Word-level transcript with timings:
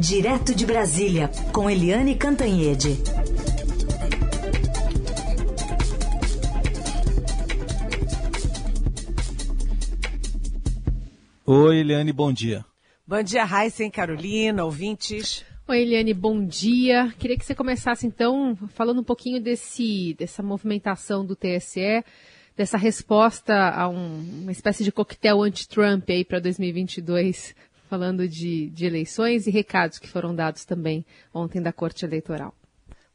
Direto 0.00 0.54
de 0.54 0.64
Brasília, 0.64 1.30
com 1.52 1.68
Eliane 1.68 2.14
Cantanhede. 2.14 2.96
Oi, 11.44 11.76
Eliane, 11.80 12.14
bom 12.14 12.32
dia. 12.32 12.64
Bom 13.06 13.22
dia, 13.22 13.44
Raíssen, 13.44 13.90
Carolina, 13.90 14.64
ouvintes. 14.64 15.44
Oi, 15.68 15.82
Eliane, 15.82 16.14
bom 16.14 16.46
dia. 16.46 17.12
Queria 17.18 17.36
que 17.36 17.44
você 17.44 17.54
começasse, 17.54 18.06
então, 18.06 18.56
falando 18.68 19.02
um 19.02 19.04
pouquinho 19.04 19.38
desse, 19.38 20.14
dessa 20.18 20.42
movimentação 20.42 21.26
do 21.26 21.36
TSE, 21.36 22.02
dessa 22.56 22.78
resposta 22.78 23.54
a 23.54 23.86
um, 23.86 24.40
uma 24.44 24.52
espécie 24.52 24.82
de 24.82 24.90
coquetel 24.90 25.42
anti-Trump 25.42 26.08
aí 26.08 26.24
para 26.24 26.40
2022 26.40 27.54
falando 27.90 28.28
de, 28.28 28.70
de 28.70 28.86
eleições 28.86 29.48
e 29.48 29.50
recados 29.50 29.98
que 29.98 30.06
foram 30.06 30.32
dados 30.32 30.64
também 30.64 31.04
ontem 31.34 31.60
da 31.60 31.72
Corte 31.72 32.04
Eleitoral. 32.04 32.54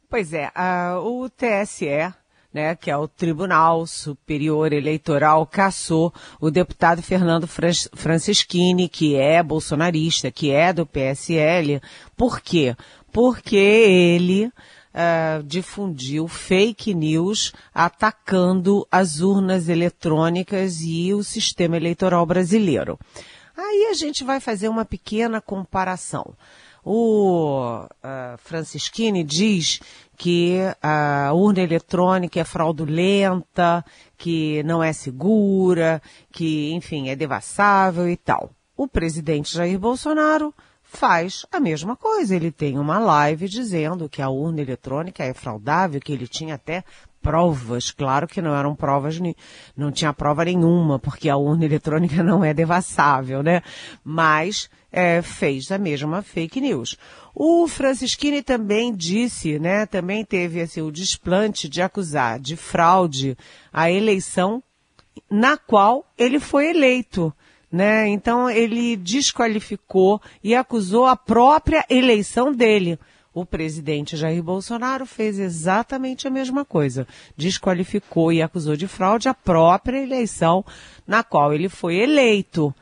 Pois 0.06 0.34
é, 0.34 0.52
a, 0.54 1.00
o 1.00 1.30
TSE, 1.30 2.12
né, 2.52 2.76
que 2.76 2.90
é 2.90 2.96
o 2.96 3.08
Tribunal 3.08 3.86
Superior 3.86 4.74
Eleitoral, 4.74 5.46
caçou 5.46 6.12
o 6.38 6.50
deputado 6.50 7.02
Fernando 7.02 7.48
Francischini, 7.48 8.86
que 8.86 9.16
é 9.16 9.42
bolsonarista, 9.42 10.30
que 10.30 10.50
é 10.50 10.74
do 10.74 10.84
PSL. 10.84 11.80
Por 12.14 12.42
quê? 12.42 12.76
Porque 13.10 13.56
ele 13.56 14.46
uh, 14.46 15.42
difundiu 15.42 16.28
fake 16.28 16.92
news 16.92 17.50
atacando 17.74 18.86
as 18.92 19.22
urnas 19.22 19.70
eletrônicas 19.70 20.82
e 20.82 21.14
o 21.14 21.24
sistema 21.24 21.78
eleitoral 21.78 22.26
brasileiro. 22.26 22.98
Aí 23.56 23.88
a 23.90 23.94
gente 23.94 24.22
vai 24.22 24.38
fazer 24.38 24.68
uma 24.68 24.84
pequena 24.84 25.40
comparação. 25.40 26.34
O 26.84 27.84
uh, 27.84 28.38
Francisquini 28.38 29.24
diz 29.24 29.80
que 30.16 30.58
a 30.80 31.32
urna 31.34 31.60
eletrônica 31.60 32.38
é 32.38 32.44
fraudulenta, 32.44 33.84
que 34.16 34.62
não 34.62 34.82
é 34.82 34.92
segura, 34.92 36.00
que, 36.30 36.72
enfim, 36.72 37.08
é 37.08 37.16
devassável 37.16 38.08
e 38.08 38.16
tal. 38.16 38.50
O 38.76 38.86
presidente 38.86 39.52
Jair 39.52 39.78
Bolsonaro 39.78 40.54
faz 40.86 41.44
a 41.52 41.60
mesma 41.60 41.96
coisa. 41.96 42.34
Ele 42.34 42.50
tem 42.50 42.78
uma 42.78 42.98
live 42.98 43.48
dizendo 43.48 44.08
que 44.08 44.22
a 44.22 44.28
urna 44.28 44.62
eletrônica 44.62 45.22
é 45.22 45.34
fraudável, 45.34 46.00
que 46.00 46.12
ele 46.12 46.26
tinha 46.26 46.54
até 46.54 46.84
provas, 47.20 47.90
claro 47.90 48.28
que 48.28 48.40
não 48.40 48.54
eram 48.54 48.76
provas, 48.76 49.18
não 49.76 49.90
tinha 49.90 50.12
prova 50.12 50.44
nenhuma, 50.44 50.96
porque 50.96 51.28
a 51.28 51.36
urna 51.36 51.64
eletrônica 51.64 52.22
não 52.22 52.44
é 52.44 52.54
devassável, 52.54 53.42
né? 53.42 53.62
Mas 54.04 54.70
é, 54.92 55.20
fez 55.20 55.72
a 55.72 55.78
mesma 55.78 56.22
fake 56.22 56.60
news. 56.60 56.96
O 57.34 57.66
Francisquini 57.66 58.42
também 58.42 58.94
disse, 58.94 59.58
né, 59.58 59.84
também 59.84 60.24
teve 60.24 60.60
assim, 60.60 60.80
o 60.80 60.90
desplante 60.90 61.68
de 61.68 61.82
acusar 61.82 62.38
de 62.38 62.56
fraude 62.56 63.36
a 63.72 63.90
eleição 63.90 64.62
na 65.28 65.56
qual 65.56 66.06
ele 66.16 66.38
foi 66.38 66.70
eleito. 66.70 67.34
Né? 67.76 68.08
Então 68.08 68.48
ele 68.48 68.96
desqualificou 68.96 70.18
e 70.42 70.54
acusou 70.54 71.04
a 71.04 71.14
própria 71.14 71.84
eleição 71.90 72.50
dele. 72.50 72.98
O 73.34 73.44
presidente 73.44 74.16
Jair 74.16 74.42
Bolsonaro 74.42 75.04
fez 75.04 75.38
exatamente 75.38 76.26
a 76.26 76.30
mesma 76.30 76.64
coisa. 76.64 77.06
Desqualificou 77.36 78.32
e 78.32 78.40
acusou 78.40 78.76
de 78.76 78.88
fraude 78.88 79.28
a 79.28 79.34
própria 79.34 80.02
eleição 80.02 80.64
na 81.06 81.22
qual 81.22 81.52
ele 81.52 81.68
foi 81.68 81.96
eleito. 81.96 82.74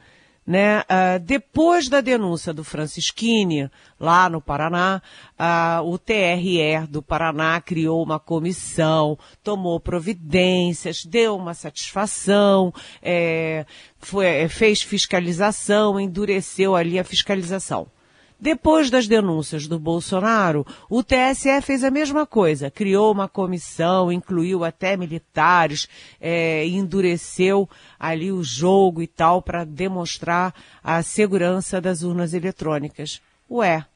Né? 0.46 0.80
Uh, 0.80 1.18
depois 1.20 1.88
da 1.88 2.02
denúncia 2.02 2.52
do 2.52 2.62
Francisquini, 2.62 3.70
lá 3.98 4.28
no 4.28 4.42
Paraná, 4.42 5.00
uh, 5.38 5.82
o 5.88 5.96
TRE 5.96 6.86
do 6.86 7.02
Paraná 7.02 7.60
criou 7.62 8.02
uma 8.02 8.20
comissão, 8.20 9.18
tomou 9.42 9.80
providências, 9.80 11.04
deu 11.04 11.36
uma 11.36 11.54
satisfação, 11.54 12.74
é, 13.00 13.64
foi, 13.98 14.46
fez 14.48 14.82
fiscalização, 14.82 15.98
endureceu 15.98 16.76
ali 16.76 16.98
a 16.98 17.04
fiscalização. 17.04 17.86
Depois 18.44 18.90
das 18.90 19.08
denúncias 19.08 19.66
do 19.66 19.78
Bolsonaro, 19.78 20.66
o 20.90 21.02
TSE 21.02 21.62
fez 21.62 21.82
a 21.82 21.90
mesma 21.90 22.26
coisa, 22.26 22.70
criou 22.70 23.10
uma 23.10 23.26
comissão, 23.26 24.12
incluiu 24.12 24.64
até 24.64 24.98
militares, 24.98 25.88
é, 26.20 26.66
endureceu 26.66 27.66
ali 27.98 28.30
o 28.30 28.44
jogo 28.44 29.00
e 29.00 29.06
tal 29.06 29.40
para 29.40 29.64
demonstrar 29.64 30.54
a 30.82 31.02
segurança 31.02 31.80
das 31.80 32.02
urnas 32.02 32.34
eletrônicas. 32.34 33.18
Ué, 33.50 33.86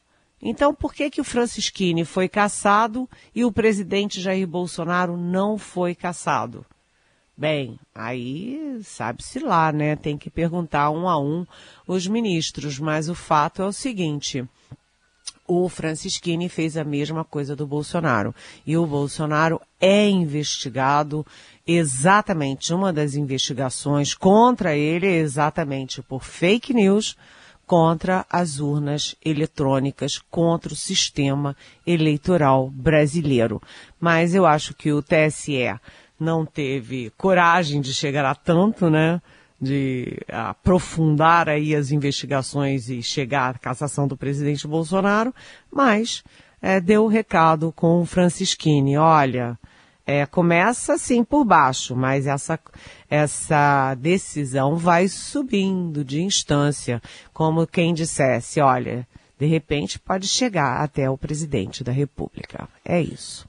então 0.40 0.72
por 0.72 0.94
que 0.94 1.10
que 1.10 1.20
o 1.20 1.24
Francisquini 1.24 2.06
foi 2.06 2.26
caçado 2.26 3.06
e 3.34 3.44
o 3.44 3.52
presidente 3.52 4.18
Jair 4.18 4.46
Bolsonaro 4.46 5.14
não 5.14 5.58
foi 5.58 5.94
caçado? 5.94 6.64
Bem, 7.38 7.78
aí 7.94 8.80
sabe-se 8.82 9.38
lá, 9.38 9.70
né? 9.70 9.94
Tem 9.94 10.18
que 10.18 10.28
perguntar 10.28 10.90
um 10.90 11.08
a 11.08 11.16
um 11.16 11.46
os 11.86 12.04
ministros, 12.04 12.80
mas 12.80 13.08
o 13.08 13.14
fato 13.14 13.62
é 13.62 13.64
o 13.64 13.72
seguinte. 13.72 14.44
O 15.46 15.68
Francisquini 15.68 16.48
fez 16.48 16.76
a 16.76 16.82
mesma 16.82 17.24
coisa 17.24 17.54
do 17.54 17.64
Bolsonaro. 17.64 18.34
E 18.66 18.76
o 18.76 18.84
Bolsonaro 18.84 19.60
é 19.80 20.08
investigado 20.08 21.24
exatamente, 21.64 22.74
uma 22.74 22.92
das 22.92 23.14
investigações 23.14 24.14
contra 24.14 24.76
ele 24.76 25.06
é 25.06 25.18
exatamente 25.18 26.02
por 26.02 26.24
fake 26.24 26.74
news 26.74 27.16
contra 27.68 28.26
as 28.28 28.58
urnas 28.58 29.14
eletrônicas, 29.24 30.18
contra 30.28 30.72
o 30.72 30.76
sistema 30.76 31.56
eleitoral 31.86 32.68
brasileiro. 32.68 33.62
Mas 34.00 34.34
eu 34.34 34.44
acho 34.44 34.74
que 34.74 34.90
o 34.90 35.02
TSE 35.02 35.78
não 36.18 36.44
teve 36.44 37.10
coragem 37.16 37.80
de 37.80 37.94
chegar 37.94 38.24
a 38.24 38.34
tanto, 38.34 38.90
né? 38.90 39.20
De 39.60 40.18
aprofundar 40.28 41.48
aí 41.48 41.74
as 41.74 41.90
investigações 41.90 42.88
e 42.88 43.02
chegar 43.02 43.56
à 43.56 43.58
cassação 43.58 44.06
do 44.06 44.16
presidente 44.16 44.66
Bolsonaro, 44.68 45.34
mas 45.70 46.22
é, 46.62 46.80
deu 46.80 47.04
o 47.04 47.08
recado 47.08 47.72
com 47.72 48.00
o 48.00 48.06
Francisquini, 48.06 48.96
olha, 48.96 49.58
é, 50.06 50.24
começa 50.24 50.94
assim 50.94 51.22
por 51.22 51.44
baixo, 51.44 51.94
mas 51.94 52.26
essa, 52.26 52.58
essa 53.10 53.94
decisão 53.94 54.76
vai 54.76 55.06
subindo 55.06 56.04
de 56.04 56.22
instância, 56.22 57.02
como 57.32 57.66
quem 57.66 57.92
dissesse, 57.92 58.60
olha, 58.60 59.06
de 59.38 59.46
repente 59.46 59.98
pode 59.98 60.26
chegar 60.26 60.82
até 60.82 61.10
o 61.10 61.18
presidente 61.18 61.84
da 61.84 61.92
República. 61.92 62.68
É 62.84 63.00
isso. 63.00 63.46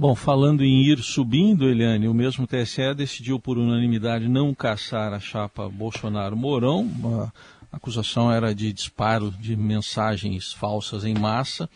Bom, 0.00 0.14
falando 0.14 0.62
em 0.62 0.84
ir 0.84 1.02
subindo, 1.02 1.68
Eliane, 1.68 2.06
o 2.06 2.14
mesmo 2.14 2.46
TSE 2.46 2.94
decidiu 2.94 3.40
por 3.40 3.58
unanimidade 3.58 4.28
não 4.28 4.54
caçar 4.54 5.12
a 5.12 5.18
chapa 5.18 5.68
Bolsonaro-Mourão. 5.68 6.88
A 7.72 7.76
acusação 7.76 8.30
era 8.30 8.54
de 8.54 8.72
disparo 8.72 9.32
de 9.32 9.56
mensagens 9.56 10.52
falsas 10.52 11.04
em 11.04 11.14
massa 11.14 11.68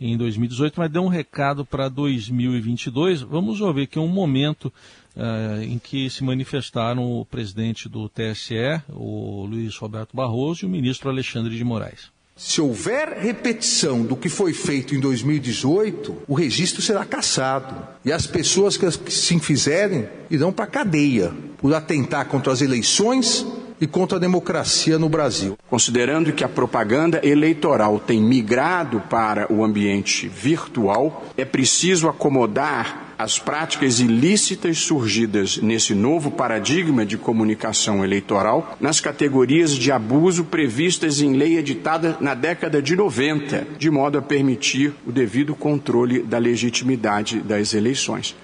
em 0.00 0.16
2018, 0.16 0.80
mas 0.80 0.90
deu 0.90 1.04
um 1.04 1.08
recado 1.08 1.64
para 1.64 1.88
2022. 1.88 3.20
Vamos 3.20 3.60
ouvir 3.60 3.86
que 3.86 4.00
é 4.00 4.02
um 4.02 4.08
momento 4.08 4.72
uh, 5.14 5.62
em 5.62 5.78
que 5.78 6.10
se 6.10 6.24
manifestaram 6.24 7.20
o 7.20 7.24
presidente 7.24 7.88
do 7.88 8.08
TSE, 8.08 8.82
o 8.88 9.46
Luiz 9.46 9.76
Roberto 9.76 10.16
Barroso, 10.16 10.64
e 10.64 10.66
o 10.66 10.68
ministro 10.68 11.08
Alexandre 11.08 11.56
de 11.56 11.62
Moraes. 11.62 12.10
Se 12.36 12.60
houver 12.60 13.18
repetição 13.20 14.02
do 14.02 14.16
que 14.16 14.28
foi 14.28 14.52
feito 14.52 14.94
em 14.94 15.00
2018, 15.00 16.22
o 16.26 16.34
registro 16.34 16.80
será 16.80 17.04
cassado. 17.04 17.76
E 18.04 18.10
as 18.10 18.26
pessoas 18.26 18.76
que 18.76 18.90
se 19.10 19.38
fizerem 19.38 20.08
irão 20.30 20.50
para 20.50 20.64
a 20.64 20.68
cadeia 20.68 21.32
por 21.58 21.74
atentar 21.74 22.26
contra 22.26 22.52
as 22.52 22.62
eleições 22.62 23.46
e 23.80 23.86
contra 23.86 24.16
a 24.16 24.20
democracia 24.20 24.98
no 24.98 25.08
Brasil. 25.08 25.56
Considerando 25.68 26.32
que 26.32 26.44
a 26.44 26.48
propaganda 26.48 27.20
eleitoral 27.22 27.98
tem 27.98 28.20
migrado 28.20 29.00
para 29.08 29.50
o 29.52 29.64
ambiente 29.64 30.28
virtual, 30.28 31.24
é 31.36 31.44
preciso 31.44 32.08
acomodar 32.08 33.09
as 33.22 33.38
práticas 33.38 34.00
ilícitas 34.00 34.78
surgidas 34.78 35.58
nesse 35.58 35.94
novo 35.94 36.30
paradigma 36.30 37.04
de 37.04 37.18
comunicação 37.18 38.02
eleitoral 38.02 38.78
nas 38.80 38.98
categorias 38.98 39.74
de 39.74 39.92
abuso 39.92 40.44
previstas 40.44 41.20
em 41.20 41.34
lei 41.34 41.58
editada 41.58 42.16
na 42.18 42.32
década 42.32 42.80
de 42.80 42.96
90, 42.96 43.66
de 43.78 43.90
modo 43.90 44.16
a 44.16 44.22
permitir 44.22 44.94
o 45.06 45.12
devido 45.12 45.54
controle 45.54 46.22
da 46.22 46.38
legitimidade 46.38 47.40
das 47.40 47.74
eleições. 47.74 48.34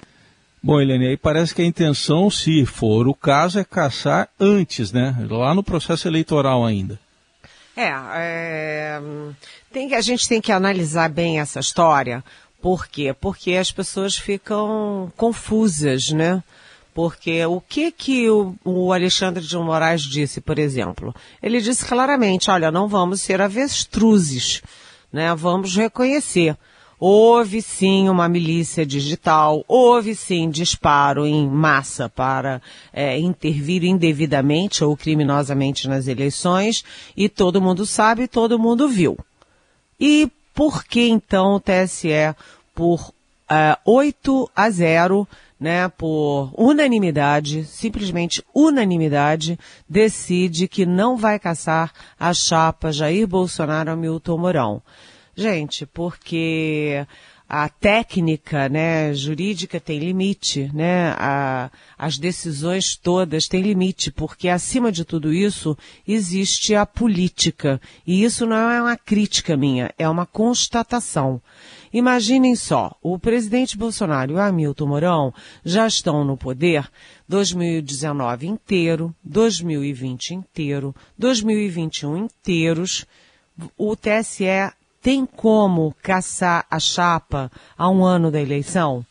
Bom, 0.61 0.79
Helene, 0.79 1.07
aí 1.07 1.17
parece 1.17 1.55
que 1.55 1.61
a 1.61 1.65
intenção, 1.65 2.29
se 2.29 2.63
for 2.65 3.07
o 3.07 3.15
caso, 3.15 3.57
é 3.57 3.63
caçar 3.63 4.29
antes, 4.39 4.91
né? 4.91 5.15
Lá 5.29 5.55
no 5.55 5.63
processo 5.63 6.07
eleitoral 6.07 6.63
ainda. 6.63 6.99
É, 7.75 7.93
é 8.15 9.01
tem, 9.71 9.93
a 9.93 10.01
gente 10.01 10.27
tem 10.27 10.41
que 10.41 10.51
analisar 10.51 11.09
bem 11.09 11.39
essa 11.39 11.59
história, 11.59 12.23
por 12.67 12.85
quê? 12.85 13.13
Porque 13.13 13.53
as 13.53 13.71
pessoas 13.71 14.17
ficam 14.17 15.09
confusas, 15.15 16.11
né? 16.11 16.43
Porque 16.93 17.45
o 17.45 17.61
que 17.61 17.93
que 17.93 18.29
o, 18.29 18.55
o, 18.61 18.91
Alexandre 18.91 19.41
de 19.41 19.55
Moraes 19.55 20.01
disse, 20.01 20.41
por 20.41 20.59
exemplo? 20.59 21.15
Ele 21.41 21.61
disse 21.61 21.85
claramente, 21.85 22.51
olha, 22.51 22.69
não 22.69 22.89
vamos 22.89 23.21
ser 23.21 23.41
avestruzes. 23.41 24.61
né? 25.13 25.33
Vamos 25.33 25.77
reconhecer. 25.77 26.57
Houve 26.99 27.61
sim 27.61 28.09
uma 28.09 28.27
milícia 28.27 28.85
digital, 28.85 29.63
houve 29.65 30.13
sim 30.13 30.49
disparo 30.49 31.25
em 31.25 31.47
massa 31.47 32.09
para 32.09 32.61
é, 32.91 33.17
intervir 33.17 33.85
indevidamente 33.85 34.83
ou 34.83 34.97
criminosamente 34.97 35.87
nas 35.87 36.05
eleições, 36.05 36.83
e 37.15 37.29
todo 37.29 37.61
mundo 37.61 37.85
sabe, 37.85 38.27
todo 38.27 38.59
mundo 38.59 38.89
viu. 38.89 39.17
E 39.97 40.29
por 40.57 40.83
que 40.83 41.07
então 41.07 41.53
o 41.53 41.59
TSE, 41.59 42.35
por 42.77 43.11
é, 43.49 43.75
8 43.83 44.51
a 44.55 44.69
0, 44.69 45.27
né, 45.59 45.89
por 45.89 46.51
unanimidade, 46.55 47.65
simplesmente 47.65 48.43
unanimidade, 48.53 49.57
decide 49.89 50.67
que 50.67 50.85
não 50.85 51.17
vai 51.17 51.39
caçar 51.39 51.91
a 52.19 52.31
chapa 52.35 52.91
Jair 52.91 53.25
Bolsonaro 53.25 53.97
Milton 53.97 54.37
Mourão? 54.37 54.83
Gente, 55.35 55.87
porque 55.87 57.03
a 57.49 57.69
técnica 57.69 58.67
né, 58.67 59.13
jurídica 59.13 59.79
tem 59.79 59.99
limite, 59.99 60.69
né? 60.73 61.15
A, 61.17 61.71
as 61.97 62.17
decisões 62.17 62.95
todas 62.95 63.47
têm 63.47 63.61
limite, 63.61 64.11
porque 64.11 64.49
acima 64.49 64.91
de 64.91 65.05
tudo 65.05 65.33
isso 65.33 65.77
existe 66.07 66.75
a 66.75 66.85
política. 66.85 67.79
E 68.05 68.23
isso 68.23 68.45
não 68.45 68.69
é 68.69 68.81
uma 68.81 68.97
crítica 68.97 69.55
minha, 69.55 69.91
é 69.97 70.07
uma 70.09 70.25
constatação. 70.25 71.41
Imaginem 71.91 72.55
só, 72.55 72.95
o 73.01 73.17
presidente 73.17 73.77
Bolsonaro 73.77 74.31
e 74.31 74.35
o 74.35 74.39
Hamilton 74.39 74.85
Mourão 74.85 75.33
já 75.63 75.87
estão 75.87 76.23
no 76.23 76.37
poder 76.37 76.89
2019 77.27 78.47
inteiro, 78.47 79.15
2020 79.23 80.31
inteiro, 80.31 80.95
2021 81.17 82.17
inteiros. 82.17 83.05
O 83.77 83.95
TSE 83.95 84.71
tem 85.01 85.25
como 85.25 85.95
caçar 86.01 86.65
a 86.69 86.79
chapa 86.79 87.51
a 87.77 87.89
um 87.89 88.03
ano 88.03 88.29
da 88.29 88.41
eleição? 88.41 89.05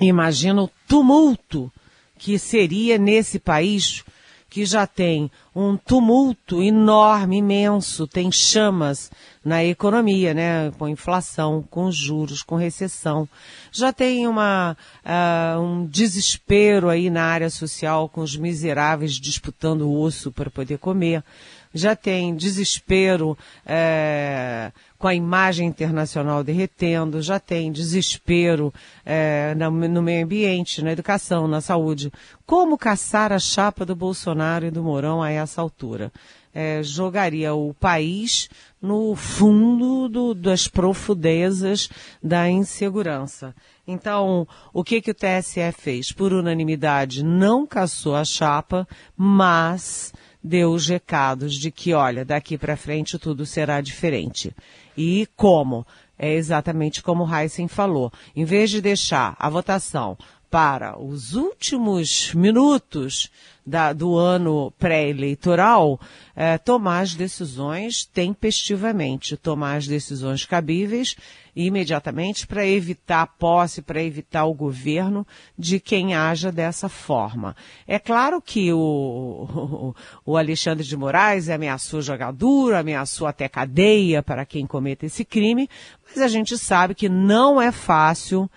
Imagina 0.00 0.62
o 0.62 0.70
tumulto 0.86 1.70
que 2.16 2.38
seria 2.38 2.98
nesse 2.98 3.38
país 3.38 4.04
que 4.52 4.66
já 4.66 4.86
tem 4.86 5.30
um 5.56 5.78
tumulto 5.78 6.62
enorme, 6.62 7.38
imenso, 7.38 8.06
tem 8.06 8.30
chamas 8.30 9.10
na 9.42 9.64
economia, 9.64 10.34
né? 10.34 10.70
Com 10.72 10.86
inflação, 10.86 11.64
com 11.70 11.90
juros, 11.90 12.42
com 12.42 12.54
recessão. 12.54 13.26
Já 13.72 13.94
tem 13.94 14.26
uma, 14.28 14.76
uh, 15.06 15.58
um 15.58 15.86
desespero 15.86 16.90
aí 16.90 17.08
na 17.08 17.24
área 17.24 17.48
social, 17.48 18.10
com 18.10 18.20
os 18.20 18.36
miseráveis 18.36 19.14
disputando 19.14 19.88
o 19.88 19.98
osso 19.98 20.30
para 20.30 20.50
poder 20.50 20.76
comer 20.76 21.24
já 21.74 21.96
tem 21.96 22.34
desespero 22.34 23.36
é, 23.64 24.72
com 24.98 25.08
a 25.08 25.14
imagem 25.14 25.66
internacional 25.66 26.44
derretendo, 26.44 27.20
já 27.20 27.40
tem 27.40 27.72
desespero 27.72 28.72
é, 29.04 29.54
no 29.54 30.02
meio 30.02 30.24
ambiente, 30.24 30.82
na 30.82 30.92
educação, 30.92 31.48
na 31.48 31.60
saúde. 31.60 32.12
Como 32.46 32.78
caçar 32.78 33.32
a 33.32 33.38
chapa 33.38 33.84
do 33.84 33.96
Bolsonaro 33.96 34.66
e 34.66 34.70
do 34.70 34.82
Mourão 34.82 35.22
a 35.22 35.30
essa 35.30 35.60
altura? 35.60 36.12
É, 36.54 36.82
jogaria 36.82 37.54
o 37.54 37.72
país 37.72 38.48
no 38.80 39.14
fundo 39.14 40.08
do, 40.08 40.34
das 40.34 40.68
profundezas 40.68 41.88
da 42.22 42.50
insegurança. 42.50 43.54
Então, 43.86 44.46
o 44.72 44.84
que, 44.84 45.00
que 45.00 45.12
o 45.12 45.14
TSE 45.14 45.72
fez? 45.72 46.12
Por 46.12 46.32
unanimidade, 46.32 47.24
não 47.24 47.66
caçou 47.66 48.14
a 48.14 48.24
chapa, 48.24 48.86
mas 49.16 50.12
deu 50.42 50.72
os 50.72 50.88
recados 50.88 51.54
de 51.54 51.70
que, 51.70 51.94
olha, 51.94 52.24
daqui 52.24 52.58
para 52.58 52.76
frente 52.76 53.18
tudo 53.18 53.46
será 53.46 53.80
diferente. 53.80 54.54
E 54.96 55.28
como? 55.36 55.86
É 56.18 56.34
exatamente 56.34 57.02
como 57.02 57.24
o 57.24 57.34
Heisen 57.34 57.68
falou. 57.68 58.12
Em 58.34 58.44
vez 58.44 58.70
de 58.70 58.80
deixar 58.80 59.34
a 59.38 59.48
votação 59.48 60.16
para 60.52 61.00
os 61.02 61.32
últimos 61.34 62.34
minutos 62.34 63.30
da, 63.64 63.94
do 63.94 64.18
ano 64.18 64.70
pré-eleitoral, 64.72 65.98
é, 66.36 66.58
tomar 66.58 67.00
as 67.00 67.14
decisões 67.14 68.04
tempestivamente, 68.04 69.34
tomar 69.34 69.76
as 69.76 69.86
decisões 69.86 70.44
cabíveis 70.44 71.16
imediatamente 71.56 72.46
para 72.46 72.66
evitar 72.66 73.22
a 73.22 73.26
posse, 73.26 73.80
para 73.80 74.02
evitar 74.02 74.44
o 74.44 74.52
governo 74.52 75.26
de 75.58 75.80
quem 75.80 76.14
haja 76.14 76.52
dessa 76.52 76.86
forma. 76.86 77.56
É 77.88 77.98
claro 77.98 78.42
que 78.42 78.70
o, 78.74 79.94
o, 80.22 80.36
Alexandre 80.36 80.84
de 80.84 80.96
Moraes 80.98 81.48
ameaçou 81.48 82.02
jogar 82.02 82.30
duro, 82.30 82.76
ameaçou 82.76 83.26
até 83.26 83.48
cadeia 83.48 84.22
para 84.22 84.44
quem 84.44 84.66
cometa 84.66 85.06
esse 85.06 85.24
crime, 85.24 85.66
mas 86.06 86.18
a 86.18 86.28
gente 86.28 86.58
sabe 86.58 86.94
que 86.94 87.08
não 87.08 87.58
é 87.60 87.72
fácil 87.72 88.50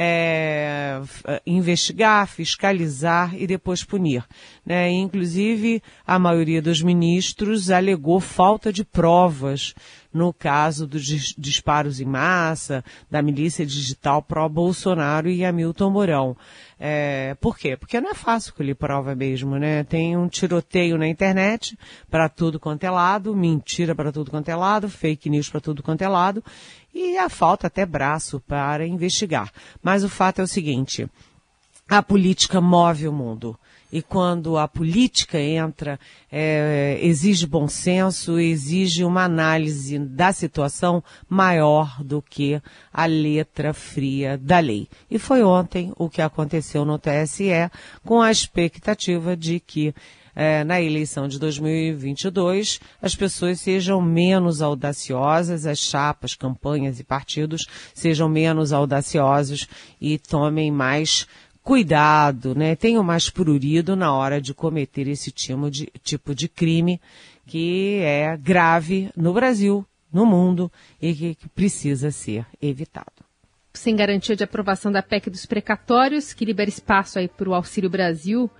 é, 0.00 1.00
investigar, 1.44 2.28
fiscalizar 2.28 3.34
e 3.34 3.48
depois 3.48 3.82
punir. 3.82 4.24
Né? 4.64 4.92
Inclusive, 4.92 5.82
a 6.06 6.20
maioria 6.20 6.62
dos 6.62 6.80
ministros 6.80 7.68
alegou 7.68 8.20
falta 8.20 8.72
de 8.72 8.84
provas 8.84 9.74
no 10.14 10.32
caso 10.32 10.86
dos 10.86 11.04
disparos 11.36 12.00
em 12.00 12.04
massa, 12.04 12.84
da 13.10 13.20
milícia 13.20 13.66
digital 13.66 14.22
pró-Bolsonaro 14.22 15.28
e 15.28 15.44
Hamilton 15.44 15.90
Mourão. 15.90 16.36
É, 16.80 17.34
por 17.40 17.58
quê? 17.58 17.76
Porque 17.76 18.00
não 18.00 18.10
é 18.10 18.14
fácil 18.14 18.54
colher 18.54 18.76
prova 18.76 19.14
mesmo, 19.14 19.58
né? 19.58 19.82
Tem 19.82 20.16
um 20.16 20.28
tiroteio 20.28 20.96
na 20.96 21.08
internet 21.08 21.76
para 22.08 22.28
tudo 22.28 22.60
quanto 22.60 22.84
é 22.84 22.90
lado, 22.90 23.34
mentira 23.34 23.94
para 23.94 24.12
tudo 24.12 24.30
quanto 24.30 24.48
é 24.48 24.54
lado, 24.54 24.88
fake 24.88 25.28
news 25.28 25.48
para 25.48 25.60
tudo 25.60 25.82
quanto 25.82 26.02
é 26.02 26.08
lado, 26.08 26.42
e 26.94 27.18
a 27.18 27.28
falta 27.28 27.66
até 27.66 27.84
braço 27.84 28.40
para 28.46 28.86
investigar. 28.86 29.52
Mas 29.82 30.04
o 30.04 30.08
fato 30.08 30.40
é 30.40 30.44
o 30.44 30.48
seguinte, 30.48 31.08
a 31.88 32.02
política 32.02 32.60
move 32.60 33.08
o 33.08 33.12
mundo. 33.12 33.58
E 33.90 34.02
quando 34.02 34.58
a 34.58 34.68
política 34.68 35.40
entra, 35.40 35.98
é, 36.30 36.98
exige 37.00 37.46
bom 37.46 37.66
senso, 37.66 38.38
exige 38.38 39.02
uma 39.02 39.24
análise 39.24 39.98
da 39.98 40.30
situação 40.30 41.02
maior 41.26 42.02
do 42.04 42.20
que 42.20 42.60
a 42.92 43.06
letra 43.06 43.72
fria 43.72 44.36
da 44.36 44.58
lei. 44.58 44.88
E 45.10 45.18
foi 45.18 45.42
ontem 45.42 45.90
o 45.96 46.10
que 46.10 46.20
aconteceu 46.20 46.84
no 46.84 46.98
TSE, 46.98 47.70
com 48.04 48.20
a 48.20 48.30
expectativa 48.30 49.34
de 49.34 49.58
que 49.58 49.94
é, 50.38 50.62
na 50.62 50.80
eleição 50.80 51.26
de 51.26 51.36
2022 51.36 52.78
as 53.02 53.16
pessoas 53.16 53.60
sejam 53.60 54.00
menos 54.00 54.62
audaciosas, 54.62 55.66
as 55.66 55.80
chapas, 55.80 56.36
campanhas 56.36 57.00
e 57.00 57.04
partidos 57.04 57.66
sejam 57.92 58.28
menos 58.28 58.72
audaciosos 58.72 59.66
e 60.00 60.16
tomem 60.16 60.70
mais 60.70 61.26
cuidado, 61.62 62.54
né? 62.54 62.74
Tenham 62.76 63.02
mais 63.02 63.28
prurido 63.30 63.94
na 63.94 64.12
hora 64.12 64.40
de 64.40 64.54
cometer 64.54 65.06
esse 65.08 65.30
tipo 65.30 65.70
de, 65.70 65.86
tipo 66.02 66.34
de 66.34 66.48
crime 66.48 67.00
que 67.46 68.00
é 68.02 68.36
grave 68.36 69.10
no 69.16 69.32
Brasil, 69.32 69.84
no 70.12 70.26
mundo 70.26 70.70
e 71.00 71.14
que, 71.14 71.34
que 71.34 71.48
precisa 71.48 72.10
ser 72.10 72.46
evitado. 72.60 73.24
Sem 73.72 73.94
garantia 73.94 74.34
de 74.34 74.44
aprovação 74.44 74.90
da 74.90 75.02
PEC 75.02 75.30
dos 75.30 75.46
precatórios, 75.46 76.32
que 76.32 76.44
libera 76.44 76.68
espaço 76.68 77.18
aí 77.18 77.28
para 77.28 77.48
o 77.48 77.54
Auxílio 77.54 77.88
Brasil, 77.88 78.50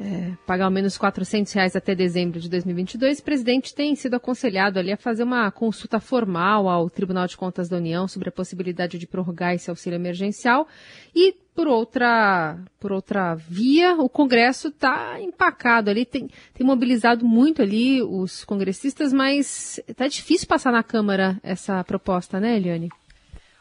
é, 0.00 0.32
pagar 0.46 0.64
ao 0.64 0.70
menos 0.70 0.96
400 0.96 1.52
reais 1.52 1.76
até 1.76 1.94
dezembro 1.94 2.40
de 2.40 2.48
2022, 2.48 3.18
o 3.18 3.22
presidente 3.22 3.74
tem 3.74 3.94
sido 3.94 4.14
aconselhado 4.14 4.78
ali 4.78 4.90
a 4.90 4.96
fazer 4.96 5.22
uma 5.22 5.50
consulta 5.50 6.00
formal 6.00 6.68
ao 6.70 6.88
Tribunal 6.88 7.26
de 7.26 7.36
Contas 7.36 7.68
da 7.68 7.76
União 7.76 8.08
sobre 8.08 8.30
a 8.30 8.32
possibilidade 8.32 8.98
de 8.98 9.06
prorrogar 9.06 9.54
esse 9.54 9.68
auxílio 9.68 9.96
emergencial 9.96 10.66
e 11.14 11.34
por 11.54 11.68
outra, 11.68 12.56
por 12.78 12.92
outra 12.92 13.34
via, 13.34 13.94
o 13.96 14.08
Congresso 14.08 14.68
está 14.68 15.20
empacado 15.20 15.90
ali, 15.90 16.06
tem, 16.06 16.30
tem 16.54 16.66
mobilizado 16.66 17.26
muito 17.26 17.60
ali 17.60 18.02
os 18.02 18.42
congressistas, 18.44 19.12
mas 19.12 19.78
está 19.86 20.08
difícil 20.08 20.48
passar 20.48 20.72
na 20.72 20.82
Câmara 20.82 21.38
essa 21.42 21.84
proposta, 21.84 22.40
né, 22.40 22.56
Eliane? 22.56 22.88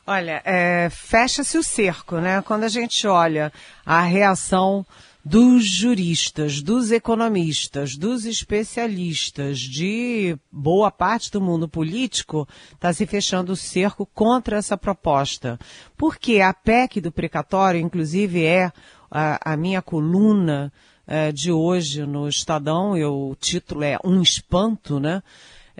Olha, 0.07 0.41
é, 0.45 0.89
fecha-se 0.89 1.57
o 1.57 1.63
cerco, 1.63 2.19
né? 2.19 2.41
Quando 2.41 2.63
a 2.63 2.69
gente 2.69 3.05
olha 3.05 3.51
a 3.85 4.01
reação 4.01 4.85
dos 5.23 5.65
juristas, 5.65 6.61
dos 6.61 6.91
economistas, 6.91 7.95
dos 7.95 8.25
especialistas, 8.25 9.59
de 9.59 10.37
boa 10.51 10.89
parte 10.89 11.31
do 11.31 11.41
mundo 11.41 11.67
político, 11.67 12.47
está 12.73 12.93
se 12.93 13.05
fechando 13.05 13.51
o 13.51 13.55
cerco 13.55 14.05
contra 14.05 14.57
essa 14.57 14.77
proposta. 14.77 15.59
Porque 15.97 16.39
a 16.39 16.53
PEC 16.53 17.01
do 17.01 17.11
precatório, 17.11 17.81
inclusive, 17.81 18.43
é 18.45 18.71
a, 19.11 19.53
a 19.53 19.57
minha 19.57 19.81
coluna 19.81 20.71
é, 21.05 21.31
de 21.31 21.51
hoje 21.51 22.05
no 22.05 22.27
Estadão, 22.27 22.95
eu, 22.95 23.29
o 23.31 23.35
título 23.35 23.83
é 23.83 23.97
Um 24.03 24.21
Espanto, 24.21 24.99
né? 24.99 25.21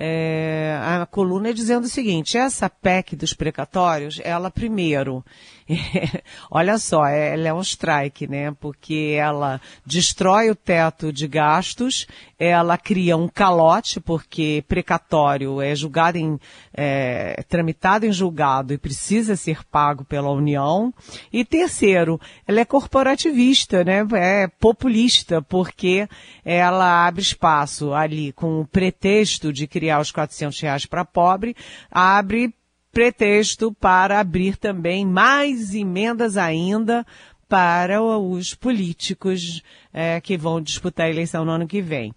é, 0.01 0.79
a 0.81 1.05
coluna 1.05 1.53
dizendo 1.53 1.84
o 1.84 1.89
seguinte, 1.89 2.38
essa 2.38 2.69
PEC 2.69 3.17
dos 3.17 3.34
precatórios, 3.34 4.22
ela 4.24 4.50
primeiro, 4.50 5.25
olha 6.49 6.77
só, 6.77 7.05
ela 7.05 7.47
é 7.47 7.53
um 7.53 7.61
strike, 7.61 8.27
né? 8.27 8.51
Porque 8.59 9.15
ela 9.17 9.61
destrói 9.85 10.49
o 10.49 10.55
teto 10.55 11.13
de 11.13 11.27
gastos, 11.27 12.07
ela 12.39 12.77
cria 12.77 13.15
um 13.15 13.27
calote, 13.27 13.99
porque 13.99 14.63
precatório 14.67 15.61
é 15.61 15.75
julgado 15.75 16.17
em, 16.17 16.39
é, 16.73 17.43
tramitado 17.47 18.05
em 18.05 18.11
julgado 18.11 18.73
e 18.73 18.77
precisa 18.77 19.35
ser 19.35 19.63
pago 19.65 20.03
pela 20.03 20.31
União. 20.31 20.93
E 21.31 21.45
terceiro, 21.45 22.19
ela 22.47 22.61
é 22.61 22.65
corporativista, 22.65 23.83
né? 23.83 24.07
É 24.13 24.47
populista, 24.47 25.41
porque 25.41 26.07
ela 26.43 27.05
abre 27.05 27.21
espaço 27.21 27.93
ali 27.93 28.31
com 28.31 28.61
o 28.61 28.67
pretexto 28.67 29.53
de 29.53 29.67
criar 29.67 29.99
os 29.99 30.11
400 30.11 30.59
reais 30.61 30.85
para 30.85 31.05
pobre, 31.05 31.55
abre 31.91 32.53
pretexto 33.00 33.72
para 33.72 34.20
abrir 34.20 34.58
também 34.58 35.06
mais 35.06 35.74
emendas 35.74 36.36
ainda 36.36 37.06
para 37.48 38.01
os 38.01 38.53
políticos 38.53 39.63
é, 39.94 40.20
que 40.20 40.36
vão 40.36 40.60
disputar 40.60 41.06
a 41.06 41.10
eleição 41.10 41.46
no 41.46 41.51
ano 41.51 41.65
que 41.65 41.82
vem. 41.82 42.13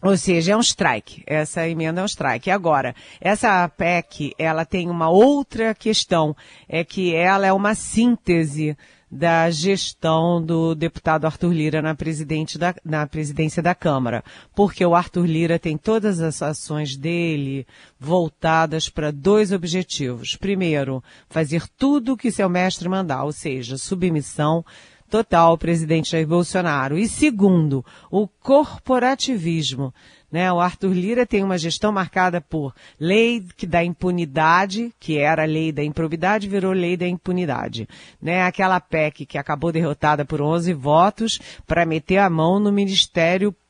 Ou 0.00 0.16
seja, 0.16 0.52
é 0.52 0.56
um 0.56 0.60
strike. 0.60 1.24
Essa 1.26 1.68
emenda 1.68 2.00
é 2.00 2.04
um 2.04 2.06
strike. 2.06 2.48
Agora, 2.48 2.94
essa 3.20 3.68
PEC, 3.68 4.36
ela 4.38 4.64
tem 4.64 4.88
uma 4.88 5.10
outra 5.10 5.74
questão, 5.74 6.36
é 6.68 6.84
que 6.84 7.12
ela 7.12 7.44
é 7.44 7.52
uma 7.52 7.74
síntese 7.74 8.78
da 9.10 9.50
gestão 9.50 10.42
do 10.42 10.74
deputado 10.74 11.24
Arthur 11.24 11.52
Lira 11.52 11.80
na, 11.80 11.94
da, 11.94 12.74
na 12.84 13.06
presidência 13.06 13.62
da 13.62 13.74
Câmara, 13.74 14.22
porque 14.54 14.84
o 14.84 14.94
Arthur 14.94 15.26
Lira 15.26 15.58
tem 15.58 15.78
todas 15.78 16.20
as 16.20 16.42
ações 16.42 16.96
dele 16.96 17.66
voltadas 17.98 18.88
para 18.88 19.10
dois 19.10 19.50
objetivos. 19.50 20.36
Primeiro, 20.36 21.02
fazer 21.28 21.66
tudo 21.78 22.12
o 22.12 22.16
que 22.16 22.30
seu 22.30 22.48
mestre 22.48 22.88
mandar, 22.88 23.24
ou 23.24 23.32
seja, 23.32 23.78
submissão 23.78 24.64
total 25.08 25.50
ao 25.50 25.58
presidente 25.58 26.10
Jair 26.10 26.26
Bolsonaro. 26.26 26.98
E 26.98 27.08
segundo, 27.08 27.84
o 28.10 28.28
corporativismo 28.28 29.92
né? 30.30 30.52
O 30.52 30.60
Arthur 30.60 30.92
Lira 30.92 31.26
tem 31.26 31.42
uma 31.42 31.58
gestão 31.58 31.90
marcada 31.90 32.40
por 32.40 32.74
lei 32.98 33.44
dá 33.66 33.84
impunidade, 33.84 34.92
que 34.98 35.18
era 35.18 35.44
lei 35.44 35.72
da 35.72 35.82
improbidade, 35.84 36.48
virou 36.48 36.72
lei 36.72 36.96
da 36.96 37.06
impunidade. 37.06 37.88
Né? 38.20 38.42
Aquela 38.42 38.80
PEC 38.80 39.26
que 39.26 39.38
acabou 39.38 39.70
derrotada 39.70 40.24
por 40.24 40.40
11 40.40 40.72
votos 40.72 41.38
para 41.66 41.86
meter 41.86 42.18
a 42.18 42.30
mão 42.30 42.58
no 42.58 42.72
Ministério 42.72 43.52
Público. 43.52 43.67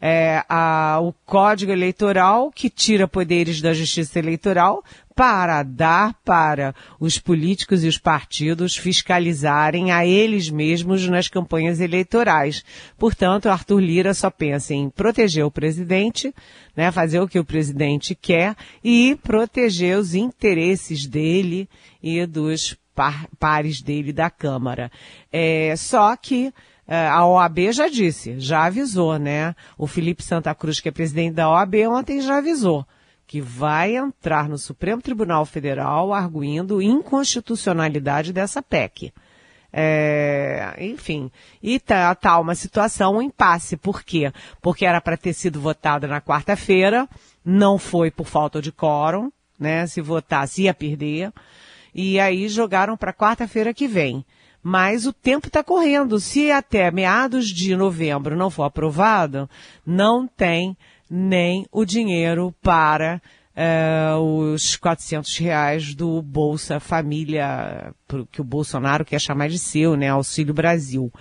É, 0.00 0.44
a, 0.48 0.98
o 1.00 1.12
Código 1.24 1.70
Eleitoral 1.70 2.50
que 2.50 2.70
tira 2.70 3.06
poderes 3.06 3.60
da 3.60 3.72
Justiça 3.72 4.18
Eleitoral 4.18 4.82
para 5.14 5.62
dar 5.62 6.14
para 6.24 6.74
os 6.98 7.18
políticos 7.18 7.84
e 7.84 7.88
os 7.88 7.98
partidos 7.98 8.76
fiscalizarem 8.76 9.92
a 9.92 10.06
eles 10.06 10.48
mesmos 10.48 11.06
nas 11.08 11.28
campanhas 11.28 11.78
eleitorais. 11.78 12.64
Portanto, 12.96 13.50
Arthur 13.50 13.80
Lira 13.80 14.14
só 14.14 14.30
pensa 14.30 14.72
em 14.72 14.88
proteger 14.88 15.44
o 15.44 15.50
presidente, 15.50 16.34
né, 16.74 16.90
fazer 16.90 17.20
o 17.20 17.28
que 17.28 17.38
o 17.38 17.44
presidente 17.44 18.14
quer 18.14 18.56
e 18.82 19.18
proteger 19.22 19.98
os 19.98 20.14
interesses 20.14 21.06
dele 21.06 21.68
e 22.02 22.24
dos 22.24 22.74
par 22.94 23.26
pares 23.38 23.82
dele 23.82 24.14
da 24.14 24.30
Câmara. 24.30 24.90
É, 25.30 25.74
só 25.76 26.16
que 26.16 26.52
a 26.96 27.24
OAB 27.26 27.72
já 27.72 27.88
disse, 27.88 28.38
já 28.38 28.64
avisou, 28.64 29.18
né? 29.18 29.54
O 29.78 29.86
Felipe 29.86 30.22
Santa 30.22 30.54
Cruz, 30.54 30.80
que 30.80 30.88
é 30.88 30.92
presidente 30.92 31.34
da 31.34 31.48
OAB, 31.48 31.74
ontem 31.88 32.20
já 32.20 32.38
avisou 32.38 32.86
que 33.30 33.40
vai 33.40 33.94
entrar 33.94 34.48
no 34.48 34.58
Supremo 34.58 35.00
Tribunal 35.00 35.46
Federal 35.46 36.12
arguindo 36.12 36.82
inconstitucionalidade 36.82 38.32
dessa 38.32 38.60
PEC. 38.60 39.12
É, 39.72 40.74
enfim, 40.80 41.30
e 41.62 41.78
tá, 41.78 42.12
tá 42.16 42.40
uma 42.40 42.56
situação, 42.56 43.18
um 43.18 43.22
impasse. 43.22 43.76
Por 43.76 44.02
quê? 44.02 44.32
Porque 44.60 44.84
era 44.84 45.00
para 45.00 45.16
ter 45.16 45.32
sido 45.32 45.60
votada 45.60 46.08
na 46.08 46.20
quarta-feira, 46.20 47.08
não 47.44 47.78
foi 47.78 48.10
por 48.10 48.26
falta 48.26 48.60
de 48.60 48.72
quórum, 48.72 49.30
né? 49.56 49.86
Se 49.86 50.00
votasse 50.00 50.62
ia 50.62 50.74
perder. 50.74 51.32
E 51.94 52.18
aí 52.18 52.48
jogaram 52.48 52.96
para 52.96 53.12
quarta-feira 53.12 53.72
que 53.72 53.86
vem. 53.86 54.24
Mas 54.62 55.06
o 55.06 55.12
tempo 55.12 55.46
está 55.46 55.64
correndo. 55.64 56.20
Se 56.20 56.50
até 56.50 56.90
meados 56.90 57.46
de 57.48 57.74
novembro 57.74 58.36
não 58.36 58.50
for 58.50 58.64
aprovado, 58.64 59.48
não 59.86 60.26
tem 60.26 60.76
nem 61.08 61.66
o 61.72 61.84
dinheiro 61.84 62.54
para 62.62 63.20
é, 63.54 64.14
os 64.14 64.76
400 64.76 65.36
reais 65.38 65.94
do 65.94 66.22
Bolsa 66.22 66.78
Família, 66.78 67.92
que 68.30 68.40
o 68.40 68.44
Bolsonaro 68.44 69.04
quer 69.04 69.20
chamar 69.20 69.48
de 69.48 69.58
seu, 69.58 69.96
né, 69.96 70.08
Auxílio 70.08 70.54
Brasil. 70.54 71.12